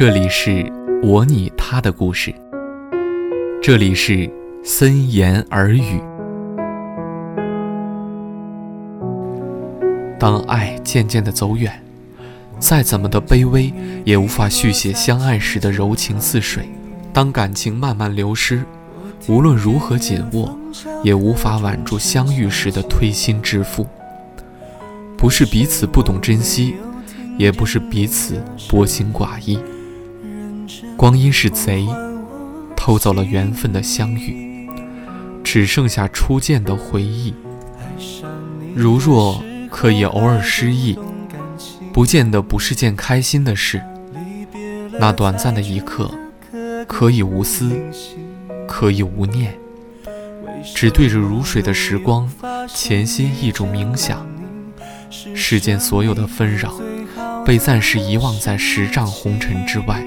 [0.00, 0.64] 这里是
[1.02, 2.34] 我你他的故事，
[3.62, 4.30] 这里是
[4.64, 6.00] 森言耳语。
[10.18, 11.70] 当爱渐渐的走远，
[12.58, 13.70] 再怎么的卑微，
[14.06, 16.62] 也无法续写相爱时的柔情似水；
[17.12, 18.64] 当感情慢慢流失，
[19.28, 20.58] 无论如何紧握，
[21.04, 23.86] 也无法挽住相遇时的推心置腹。
[25.18, 26.76] 不是彼此不懂珍惜，
[27.36, 29.58] 也不是彼此薄情寡义。
[30.96, 31.86] 光阴是贼，
[32.76, 34.68] 偷走了缘分的相遇，
[35.42, 37.34] 只剩下初见的回忆。
[38.74, 40.98] 如若可以偶尔失忆，
[41.92, 43.82] 不见得不是件开心的事。
[44.98, 46.10] 那短暂的一刻，
[46.86, 47.70] 可以无私，
[48.68, 49.54] 可以无念，
[50.74, 52.30] 只对着如水的时光，
[52.68, 54.26] 潜心一种冥想。
[55.10, 56.74] 世间所有的纷扰，
[57.44, 60.06] 被暂时遗忘在十丈红尘之外。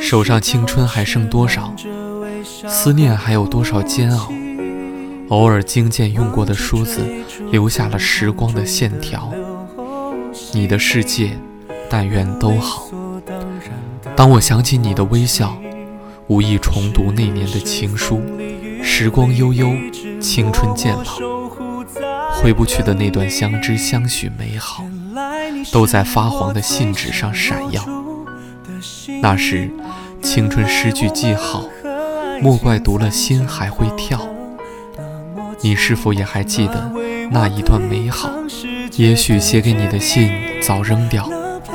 [0.00, 1.74] 手上青春还剩多少？
[2.44, 4.32] 思念还有多少煎熬？
[5.28, 7.00] 偶尔经见用过的梳子，
[7.50, 9.32] 留下了时光的线条。
[10.52, 11.38] 你的世界，
[11.88, 12.86] 但愿都好。
[14.14, 15.56] 当我想起你的微笑，
[16.26, 18.20] 无意重读那年的情书。
[18.82, 19.72] 时光悠悠，
[20.20, 21.04] 青春渐老，
[22.34, 24.84] 回不去的那段相知相许美好，
[25.72, 27.82] 都在发黄的信纸上闪耀。
[29.20, 29.68] 那时。
[30.22, 31.64] 青春诗句记号，
[32.40, 34.20] 莫怪读了心还会跳。
[35.60, 36.92] 你是否也还记得
[37.32, 38.30] 那一段美好？
[38.94, 40.30] 也许写给你的信
[40.62, 41.28] 早扔掉，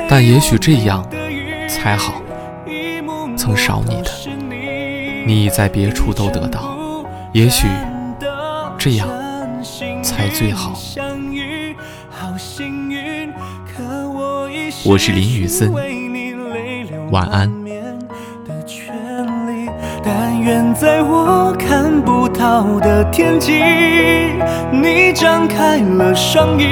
[0.08, 1.05] 但也许这样
[1.67, 2.21] 才好。
[3.35, 4.11] 曾少你的，
[5.25, 7.05] 你已在别处都得到。
[7.33, 7.67] 也许
[8.80, 9.09] 这样
[10.02, 10.80] 才最好。
[14.85, 15.69] 我是林雨森，
[17.11, 17.52] 晚安。
[20.03, 23.61] 但愿在我看不到的天际，
[24.71, 26.64] 你张开了双翼，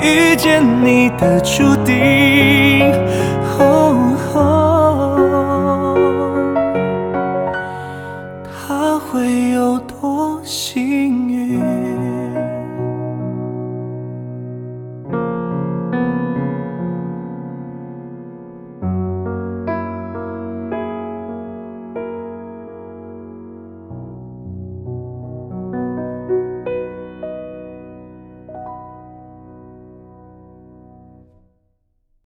[0.00, 2.92] 遇见你的注定。